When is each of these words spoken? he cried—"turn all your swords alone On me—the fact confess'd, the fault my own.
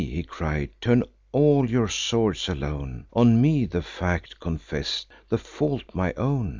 he 0.03 0.23
cried—"turn 0.23 1.03
all 1.31 1.69
your 1.69 1.87
swords 1.87 2.49
alone 2.49 3.05
On 3.13 3.39
me—the 3.39 3.83
fact 3.83 4.39
confess'd, 4.39 5.05
the 5.29 5.37
fault 5.37 5.83
my 5.93 6.11
own. 6.13 6.49